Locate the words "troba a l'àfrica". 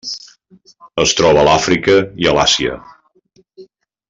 1.19-1.99